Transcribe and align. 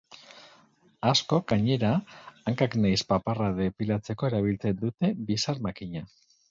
Askok 1.09 1.45
gainera, 1.53 1.91
hankak 2.47 2.79
nahiz 2.81 2.99
paparra 3.13 3.53
depilatzeko 3.63 4.31
erabiltzen 4.35 4.85
dute 4.85 5.17
bizar-makina. 5.31 6.07